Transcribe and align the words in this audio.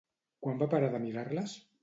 Quan 0.45 0.57
va 0.63 0.69
parar 0.71 0.89
de 0.95 1.03
mirar-les? 1.05 1.57